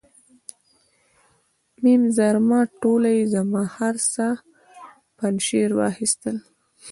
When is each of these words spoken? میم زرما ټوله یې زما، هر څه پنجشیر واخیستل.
میم 1.83 2.01
زرما 2.17 2.59
ټوله 2.81 3.09
یې 3.17 3.25
زما، 3.33 3.63
هر 3.77 3.95
څه 4.13 4.25
پنجشیر 5.17 5.69
واخیستل. 5.79 6.35